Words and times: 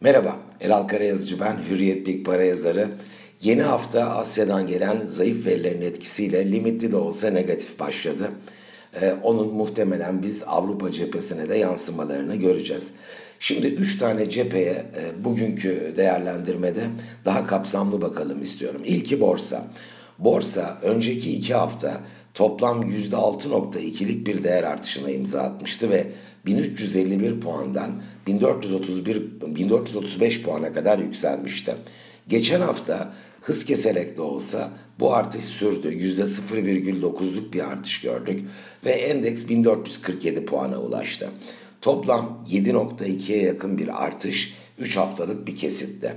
Merhaba, 0.00 0.36
Eral 0.60 0.88
Karayazıcı 0.88 1.40
ben, 1.40 1.56
Hürriyet 1.70 2.06
Big 2.06 2.26
Para 2.26 2.44
yazarı. 2.44 2.88
Yeni 3.42 3.62
hafta 3.62 4.04
Asya'dan 4.04 4.66
gelen 4.66 5.02
zayıf 5.06 5.46
verilerin 5.46 5.82
etkisiyle 5.82 6.52
limitli 6.52 6.92
de 6.92 6.96
olsa 6.96 7.30
negatif 7.30 7.78
başladı. 7.78 8.30
Ee, 9.00 9.14
onun 9.22 9.54
muhtemelen 9.54 10.22
biz 10.22 10.42
Avrupa 10.46 10.92
cephesine 10.92 11.48
de 11.48 11.54
yansımalarını 11.54 12.36
göreceğiz. 12.36 12.92
Şimdi 13.40 13.66
üç 13.66 13.98
tane 13.98 14.30
cepheye 14.30 14.72
e, 14.72 15.24
bugünkü 15.24 15.94
değerlendirmede 15.96 16.82
daha 17.24 17.46
kapsamlı 17.46 18.02
bakalım 18.02 18.42
istiyorum. 18.42 18.82
İlki 18.84 19.20
borsa. 19.20 19.64
Borsa 20.18 20.78
önceki 20.82 21.32
iki 21.32 21.54
hafta 21.54 22.00
toplam 22.36 22.82
%6.2'lik 22.82 24.26
bir 24.26 24.44
değer 24.44 24.62
artışına 24.62 25.10
imza 25.10 25.40
atmıştı 25.42 25.90
ve 25.90 26.06
1351 26.46 27.40
puandan 27.40 28.02
1431 28.26 29.22
1435 29.46 30.42
puana 30.42 30.72
kadar 30.72 30.98
yükselmişti. 30.98 31.74
Geçen 32.28 32.60
hafta 32.60 33.12
hız 33.40 33.64
keserek 33.64 34.16
de 34.16 34.22
olsa 34.22 34.70
bu 35.00 35.14
artış 35.14 35.44
sürdü. 35.44 35.88
%0,9'luk 35.88 37.52
bir 37.52 37.60
artış 37.60 38.00
gördük 38.00 38.40
ve 38.84 38.90
endeks 38.90 39.48
1447 39.48 40.44
puana 40.44 40.80
ulaştı. 40.80 41.30
Toplam 41.80 42.44
7.2'ye 42.50 43.42
yakın 43.42 43.78
bir 43.78 44.04
artış 44.04 44.56
3 44.78 44.96
haftalık 44.96 45.46
bir 45.46 45.56
kesitte. 45.56 46.16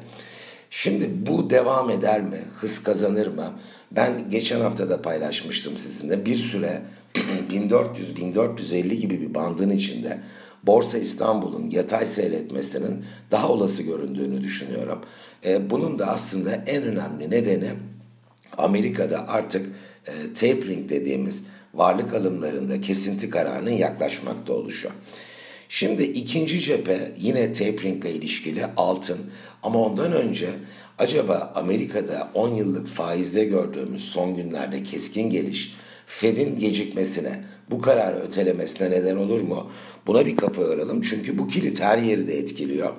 Şimdi 0.69 1.09
bu 1.27 1.49
devam 1.49 1.89
eder 1.89 2.21
mi? 2.21 2.37
Hız 2.55 2.83
kazanır 2.83 3.27
mı? 3.27 3.53
Ben 3.91 4.29
geçen 4.29 4.61
hafta 4.61 4.89
da 4.89 5.01
paylaşmıştım 5.01 5.77
sizinle. 5.77 6.25
Bir 6.25 6.37
süre 6.37 6.81
1400-1450 7.51 8.93
gibi 8.93 9.21
bir 9.21 9.33
bandın 9.33 9.69
içinde 9.69 10.19
Borsa 10.63 10.97
İstanbul'un 10.97 11.69
yatay 11.69 12.05
seyretmesinin 12.05 13.05
daha 13.31 13.49
olası 13.49 13.83
göründüğünü 13.83 14.41
düşünüyorum. 14.41 14.99
E, 15.45 15.69
bunun 15.69 15.99
da 15.99 16.07
aslında 16.07 16.51
en 16.51 16.83
önemli 16.83 17.29
nedeni 17.29 17.69
Amerika'da 18.57 19.27
artık 19.27 19.69
e, 20.07 20.33
tapering 20.33 20.89
dediğimiz 20.89 21.43
varlık 21.73 22.13
alımlarında 22.13 22.81
kesinti 22.81 23.29
kararının 23.29 23.71
yaklaşmakta 23.71 24.53
oluşu. 24.53 24.89
Şimdi 25.69 26.03
ikinci 26.03 26.59
cephe 26.59 27.11
yine 27.17 27.53
tapering 27.53 28.05
ile 28.05 28.13
ilişkili 28.13 28.65
altın 28.77 29.17
ama 29.63 29.79
ondan 29.79 30.13
önce 30.13 30.49
acaba 30.97 31.53
Amerika'da 31.55 32.31
10 32.33 32.55
yıllık 32.55 32.87
faizde 32.87 33.43
gördüğümüz 33.43 34.03
son 34.03 34.35
günlerde 34.35 34.83
keskin 34.83 35.29
geliş 35.29 35.75
Fed'in 36.05 36.59
gecikmesine, 36.59 37.43
bu 37.71 37.81
kararı 37.81 38.17
ötelemesine 38.17 38.91
neden 38.91 39.15
olur 39.15 39.41
mu? 39.41 39.71
Buna 40.07 40.25
bir 40.25 40.35
kafa 40.35 40.61
yoralım 40.61 41.01
çünkü 41.01 41.37
bu 41.37 41.47
kilit 41.47 41.79
her 41.79 41.97
yeri 41.97 42.27
de 42.27 42.37
etkiliyor. 42.37 42.93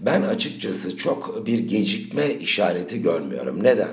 Ben 0.00 0.22
açıkçası 0.22 0.96
çok 0.96 1.46
bir 1.46 1.58
gecikme 1.58 2.34
işareti 2.34 3.02
görmüyorum. 3.02 3.64
Neden? 3.64 3.90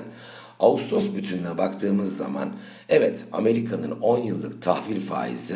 Ağustos 0.60 1.14
bütününe 1.14 1.58
baktığımız 1.58 2.16
zaman 2.16 2.52
evet 2.88 3.24
Amerika'nın 3.32 3.90
10 3.90 4.18
yıllık 4.18 4.62
tahvil 4.62 5.00
faizi 5.00 5.54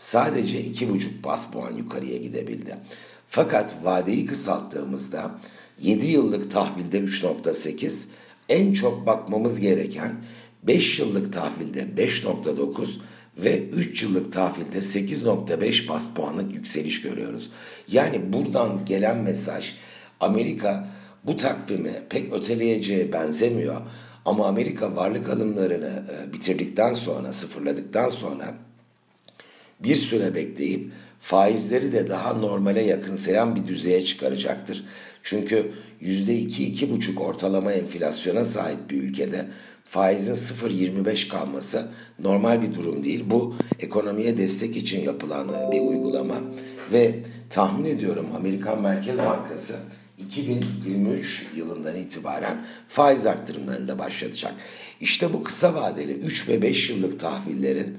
sadece 0.00 0.60
2,5 0.60 1.24
bas 1.24 1.50
puan 1.50 1.74
yukarıya 1.76 2.16
gidebildi. 2.16 2.76
Fakat 3.28 3.74
vadeyi 3.84 4.26
kısalttığımızda 4.26 5.30
7 5.80 6.06
yıllık 6.06 6.50
tahvilde 6.50 6.98
3.8 6.98 8.04
en 8.48 8.72
çok 8.72 9.06
bakmamız 9.06 9.60
gereken 9.60 10.12
5 10.62 10.98
yıllık 10.98 11.32
tahvilde 11.32 11.80
5.9 11.96 12.88
ve 13.38 13.68
3 13.68 14.02
yıllık 14.02 14.32
tahvilde 14.32 14.78
8.5 14.78 15.88
bas 15.88 16.14
puanlık 16.14 16.54
yükseliş 16.54 17.02
görüyoruz. 17.02 17.50
Yani 17.88 18.32
buradan 18.32 18.84
gelen 18.84 19.16
mesaj 19.18 19.72
Amerika 20.20 20.88
bu 21.24 21.36
takvimi 21.36 22.02
pek 22.10 22.32
öteleyeceğe 22.32 23.12
benzemiyor. 23.12 23.80
Ama 24.24 24.46
Amerika 24.46 24.96
varlık 24.96 25.28
alımlarını 25.28 26.04
e, 26.12 26.32
bitirdikten 26.32 26.92
sonra, 26.92 27.32
sıfırladıktan 27.32 28.08
sonra 28.08 28.69
bir 29.82 29.96
süre 29.96 30.34
bekleyip 30.34 30.92
faizleri 31.20 31.92
de 31.92 32.08
daha 32.08 32.34
normale 32.34 32.82
yakınsayan 32.82 33.56
bir 33.56 33.66
düzeye 33.66 34.04
çıkaracaktır. 34.04 34.84
Çünkü 35.22 35.70
%2-2,5 36.02 37.18
ortalama 37.18 37.72
enflasyona 37.72 38.44
sahip 38.44 38.90
bir 38.90 39.02
ülkede 39.02 39.46
faizin 39.84 40.34
0.25 40.34 41.28
kalması 41.28 41.88
normal 42.18 42.62
bir 42.62 42.74
durum 42.74 43.04
değil. 43.04 43.24
Bu 43.26 43.54
ekonomiye 43.78 44.38
destek 44.38 44.76
için 44.76 45.00
yapılan 45.00 45.48
bir 45.72 45.80
uygulama 45.80 46.40
ve 46.92 47.14
tahmin 47.50 47.84
ediyorum 47.84 48.26
Amerikan 48.36 48.82
Merkez 48.82 49.18
Bankası 49.18 49.76
2023 50.18 51.46
yılından 51.56 51.96
itibaren 51.96 52.66
faiz 52.88 53.26
arttırımlarını 53.26 53.88
da 53.88 53.98
başlatacak. 53.98 54.54
İşte 55.00 55.32
bu 55.32 55.42
kısa 55.42 55.74
vadeli 55.74 56.12
3 56.12 56.48
ve 56.48 56.62
5 56.62 56.90
yıllık 56.90 57.20
tahvillerin 57.20 57.98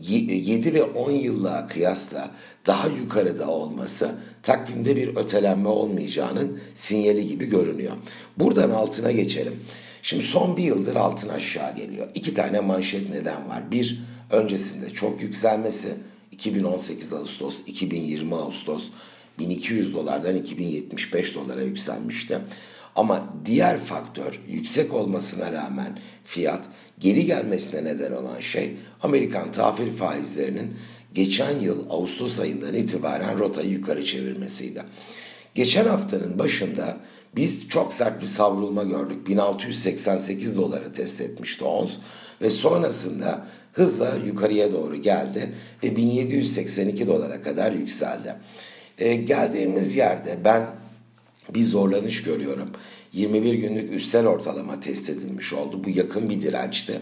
7 0.00 0.74
ve 0.74 0.82
10 0.82 1.10
yıllığa 1.10 1.66
kıyasla 1.66 2.30
daha 2.66 2.88
yukarıda 2.88 3.48
olması 3.48 4.14
takvimde 4.42 4.96
bir 4.96 5.16
ötelenme 5.16 5.68
olmayacağının 5.68 6.60
sinyali 6.74 7.28
gibi 7.28 7.46
görünüyor. 7.46 7.92
Buradan 8.36 8.70
altına 8.70 9.12
geçelim. 9.12 9.60
Şimdi 10.02 10.22
son 10.22 10.56
bir 10.56 10.62
yıldır 10.62 10.96
altın 10.96 11.28
aşağı 11.28 11.76
geliyor. 11.76 12.08
İki 12.14 12.34
tane 12.34 12.60
manşet 12.60 13.10
neden 13.10 13.48
var. 13.48 13.70
Bir, 13.70 14.02
öncesinde 14.30 14.90
çok 14.90 15.22
yükselmesi. 15.22 15.94
2018 16.30 17.12
Ağustos, 17.12 17.60
2020 17.66 18.34
Ağustos 18.34 18.88
1200 19.38 19.94
dolardan 19.94 20.36
2075 20.36 21.34
dolara 21.34 21.62
yükselmişti. 21.62 22.38
Ama 22.96 23.28
diğer 23.44 23.78
faktör 23.78 24.40
yüksek 24.48 24.94
olmasına 24.94 25.52
rağmen 25.52 25.98
fiyat 26.24 26.60
geri 26.98 27.26
gelmesine 27.26 27.84
neden 27.84 28.12
olan 28.12 28.40
şey 28.40 28.76
Amerikan 29.02 29.52
tahvil 29.52 29.92
faizlerinin 29.92 30.76
geçen 31.14 31.60
yıl 31.60 31.90
Ağustos 31.90 32.40
ayından 32.40 32.74
itibaren 32.74 33.38
rotayı 33.38 33.70
yukarı 33.70 34.04
çevirmesiydi. 34.04 34.82
Geçen 35.54 35.86
haftanın 35.86 36.38
başında 36.38 36.96
biz 37.36 37.68
çok 37.68 37.92
sert 37.92 38.20
bir 38.20 38.26
savrulma 38.26 38.84
gördük. 38.84 39.28
1688 39.28 40.56
doları 40.56 40.92
test 40.92 41.20
etmişti 41.20 41.64
ons 41.64 41.92
ve 42.42 42.50
sonrasında 42.50 43.46
hızla 43.72 44.14
yukarıya 44.26 44.72
doğru 44.72 44.96
geldi 44.96 45.54
ve 45.82 45.96
1782 45.96 47.06
dolara 47.06 47.42
kadar 47.42 47.72
yükseldi. 47.72 48.34
E, 48.98 49.14
geldiğimiz 49.14 49.96
yerde 49.96 50.38
ben 50.44 50.66
bir 51.54 51.62
zorlanış 51.62 52.22
görüyorum. 52.22 52.70
21 53.12 53.54
günlük 53.54 53.92
üstsel 53.92 54.26
ortalama 54.26 54.80
test 54.80 55.10
edilmiş 55.10 55.52
oldu. 55.52 55.84
Bu 55.84 55.90
yakın 55.90 56.30
bir 56.30 56.42
dirençti. 56.42 57.00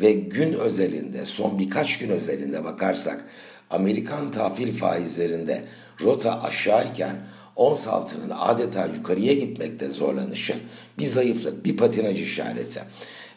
Ve 0.00 0.12
gün 0.12 0.52
özelinde, 0.52 1.26
son 1.26 1.58
birkaç 1.58 1.98
gün 1.98 2.10
özelinde 2.10 2.64
bakarsak 2.64 3.24
Amerikan 3.70 4.30
tahvil 4.30 4.76
faizlerinde 4.76 5.64
rota 6.00 6.42
aşağıyken 6.42 7.16
ons 7.56 7.88
altının 7.88 8.32
adeta 8.38 8.86
yukarıya 8.86 9.34
gitmekte 9.34 9.88
zorlanışı 9.88 10.54
bir 10.98 11.04
zayıflık, 11.04 11.64
bir 11.64 11.76
patinaj 11.76 12.22
işareti. 12.22 12.80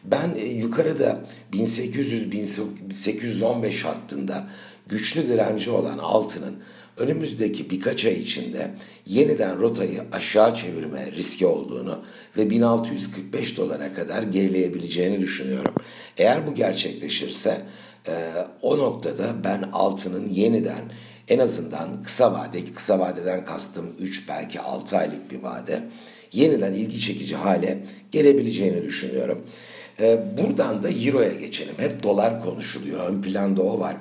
Ben 0.04 0.36
e, 0.36 0.46
yukarıda 0.46 1.26
1800-1815 1.54 3.82
hattında 3.82 4.48
güçlü 4.88 5.28
direnci 5.28 5.72
olan 5.72 5.98
altının 5.98 6.56
önümüzdeki 6.98 7.70
birkaç 7.70 8.06
ay 8.06 8.14
içinde 8.14 8.72
yeniden 9.06 9.60
rotayı 9.60 10.04
aşağı 10.12 10.56
çevirme 10.56 11.12
riski 11.12 11.46
olduğunu 11.46 12.00
ve 12.38 12.50
1645 12.50 13.58
dolara 13.58 13.94
kadar 13.94 14.24
gerileyebileceğini 14.24 15.22
düşünüyorum. 15.22 15.74
Eğer 16.18 16.48
bu 16.48 16.54
gerçekleşirse 16.54 17.62
e, 18.08 18.34
o 18.62 18.78
noktada 18.78 19.44
ben 19.44 19.62
altının 19.74 20.30
yeniden 20.30 20.82
en 21.28 21.40
azından 21.40 22.04
kısa 22.04 22.34
vade, 22.34 22.66
kısa 22.66 23.00
vadeden 23.00 23.46
kastım 23.46 23.86
3 24.00 24.30
belki 24.30 24.62
6 24.62 24.98
aylık 24.98 25.32
bir 25.32 25.40
vade 25.40 25.84
yeniden 26.34 26.74
ilgi 26.74 27.00
çekici 27.00 27.36
hale 27.36 27.78
gelebileceğini 28.12 28.84
düşünüyorum. 28.84 29.42
E, 30.00 30.20
buradan 30.38 30.84
da 30.84 30.90
Euro'ya 30.90 31.34
geçelim. 31.34 31.76
Hep 31.78 32.04
dolar 32.04 32.44
konuşuluyor. 32.44 33.10
Ön 33.10 33.22
planda 33.22 33.62
o 33.62 33.80
var. 33.80 33.96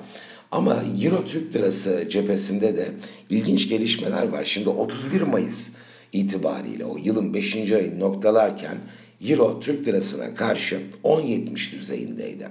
Ama 0.53 0.85
Euro 1.03 1.25
Türk 1.25 1.57
Lirası 1.57 2.09
cephesinde 2.09 2.77
de 2.77 2.89
ilginç 3.31 3.69
gelişmeler 3.69 4.29
var. 4.29 4.45
Şimdi 4.45 4.69
31 4.69 5.21
Mayıs 5.21 5.71
itibariyle 6.13 6.85
o 6.85 6.97
yılın 6.97 7.35
5. 7.35 7.73
ayını 7.73 8.01
noktalarken 8.01 8.79
Euro 9.29 9.61
Türk 9.61 9.89
Lirası'na 9.89 10.35
karşı 10.35 10.81
10.70 11.05 11.81
düzeyindeydi. 11.81 12.49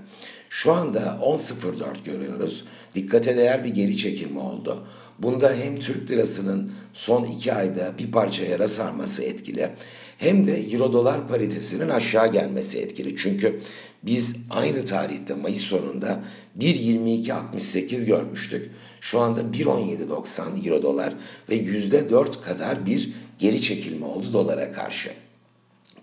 Şu 0.49 0.73
anda 0.73 1.19
10.04 1.21 2.03
görüyoruz. 2.05 2.65
Dikkate 2.95 3.37
değer 3.37 3.63
bir 3.63 3.69
geri 3.69 3.97
çekilme 3.97 4.39
oldu. 4.39 4.87
Bunda 5.23 5.55
hem 5.55 5.79
Türk 5.79 6.11
lirasının 6.11 6.71
son 6.93 7.23
iki 7.23 7.53
ayda 7.53 7.93
bir 7.97 8.11
parça 8.11 8.45
yara 8.45 8.67
sarması 8.67 9.23
etkili 9.23 9.69
hem 10.17 10.47
de 10.47 10.71
euro 10.71 10.93
dolar 10.93 11.27
paritesinin 11.27 11.89
aşağı 11.89 12.31
gelmesi 12.31 12.79
etkili. 12.79 13.17
Çünkü 13.17 13.59
biz 14.03 14.35
aynı 14.49 14.85
tarihte 14.85 15.33
Mayıs 15.33 15.61
sonunda 15.61 16.19
1.22.68 16.59 18.05
görmüştük. 18.05 18.71
Şu 19.01 19.19
anda 19.19 19.41
1.17.90 19.41 20.67
euro 20.67 20.83
dolar 20.83 21.13
ve 21.49 21.57
%4 21.57 22.41
kadar 22.41 22.85
bir 22.85 23.13
geri 23.39 23.61
çekilme 23.61 24.05
oldu 24.05 24.33
dolara 24.33 24.71
karşı. 24.71 25.09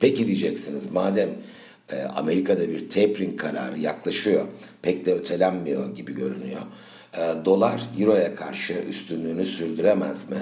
Peki 0.00 0.26
diyeceksiniz 0.26 0.92
madem 0.92 1.30
e, 1.92 2.02
Amerika'da 2.02 2.68
bir 2.68 2.90
tapering 2.90 3.40
kararı 3.40 3.78
yaklaşıyor, 3.78 4.44
pek 4.82 5.06
de 5.06 5.12
ötelenmiyor 5.12 5.94
gibi 5.94 6.14
görünüyor. 6.14 6.60
E, 7.12 7.44
dolar 7.44 7.82
Euro'ya 7.98 8.34
karşı 8.34 8.74
üstünlüğünü 8.74 9.44
sürdüremez 9.44 10.30
mi? 10.30 10.36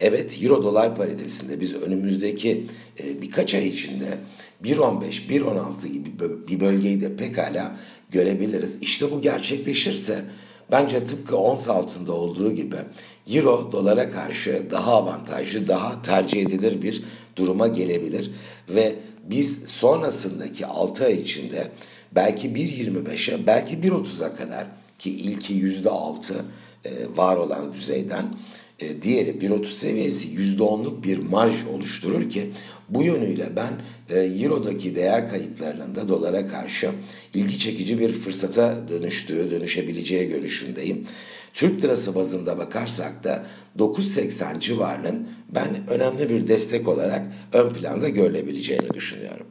Evet 0.00 0.42
Euro 0.42 0.62
dolar 0.62 0.96
paritesinde 0.96 1.60
biz 1.60 1.74
önümüzdeki 1.74 2.66
e, 3.04 3.22
birkaç 3.22 3.54
ay 3.54 3.66
içinde 3.68 4.18
1.15, 4.64 5.28
1.16 5.28 5.88
gibi 5.88 6.48
bir 6.48 6.60
bölgeyi 6.60 7.00
de 7.00 7.16
pekala 7.16 7.76
görebiliriz. 8.10 8.78
İşte 8.80 9.10
bu 9.10 9.20
gerçekleşirse 9.20 10.24
bence 10.70 11.04
tıpkı 11.04 11.36
ons 11.36 11.68
altında 11.68 12.12
olduğu 12.12 12.52
gibi 12.52 12.76
Euro 13.26 13.72
dolara 13.72 14.10
karşı 14.10 14.62
daha 14.70 14.94
avantajlı, 14.94 15.68
daha 15.68 16.02
tercih 16.02 16.42
edilir 16.42 16.82
bir 16.82 17.04
duruma 17.36 17.68
gelebilir 17.68 18.30
ve 18.68 18.96
biz 19.24 19.68
sonrasındaki 19.68 20.66
6 20.66 21.04
ay 21.04 21.14
içinde 21.14 21.70
belki 22.12 22.48
1.25'e 22.48 23.46
belki 23.46 23.76
1.30'a 23.76 24.36
kadar 24.36 24.66
ki 24.98 25.10
ilki 25.10 25.54
%6 25.54 26.32
e, 26.84 26.90
var 27.16 27.36
olan 27.36 27.72
düzeyden 27.72 28.24
e, 28.80 29.02
diğeri 29.02 29.30
1.30 29.30 29.66
seviyesi 29.66 30.28
%10'luk 30.28 31.02
bir 31.02 31.18
marj 31.18 31.66
oluşturur 31.74 32.30
ki 32.30 32.50
bu 32.88 33.02
yönüyle 33.02 33.56
ben 33.56 33.72
e, 34.08 34.18
Euro'daki 34.18 34.96
değer 34.96 35.28
kayıplarının 35.28 35.94
da 35.94 36.08
dolara 36.08 36.48
karşı 36.48 36.90
ilgi 37.34 37.58
çekici 37.58 37.98
bir 37.98 38.12
fırsata 38.12 38.88
dönüştüğü, 38.88 39.50
dönüşebileceği 39.50 40.28
görüşündeyim. 40.28 41.06
Türk 41.54 41.84
lirası 41.84 42.14
bazında 42.14 42.58
bakarsak 42.58 43.24
da 43.24 43.46
9.80 43.78 44.60
civarının 44.60 45.28
ben 45.54 45.90
önemli 45.90 46.28
bir 46.28 46.48
destek 46.48 46.88
olarak 46.88 47.26
ön 47.52 47.72
planda 47.72 48.08
görülebileceğini 48.08 48.90
düşünüyorum. 48.94 49.46